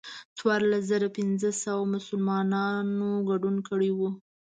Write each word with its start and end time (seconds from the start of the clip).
څوارلس 0.37 0.83
زره 0.91 1.07
پنځه 1.17 1.49
سوه 1.63 1.83
مسلمانانو 1.95 3.09
ګډون 3.29 3.55
کړی 3.67 3.91
و. 3.97 3.99